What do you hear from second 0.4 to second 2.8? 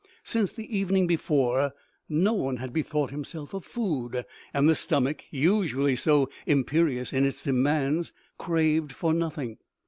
the evening before, no one had